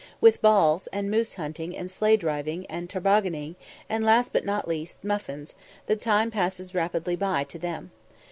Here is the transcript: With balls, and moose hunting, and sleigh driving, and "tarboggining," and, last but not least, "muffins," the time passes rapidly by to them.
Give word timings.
With 0.19 0.41
balls, 0.41 0.87
and 0.87 1.11
moose 1.11 1.35
hunting, 1.35 1.77
and 1.77 1.91
sleigh 1.91 2.17
driving, 2.17 2.65
and 2.65 2.89
"tarboggining," 2.89 3.53
and, 3.87 4.03
last 4.03 4.33
but 4.33 4.43
not 4.43 4.67
least, 4.67 5.03
"muffins," 5.03 5.53
the 5.85 5.95
time 5.95 6.31
passes 6.31 6.73
rapidly 6.73 7.15
by 7.15 7.43
to 7.43 7.59
them. 7.59 7.91